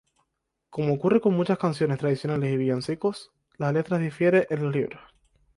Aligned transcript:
Como 0.71 0.95
ocurre 0.95 1.21
con 1.21 1.35
muchas 1.35 1.59
canciones 1.59 1.99
tradicionales 1.99 2.51
y 2.51 2.57
villancicos, 2.57 3.29
la 3.59 3.71
letra 3.71 3.99
difiere 3.99 4.47
en 4.49 4.63
los 4.63 4.73
libros. 4.75 5.03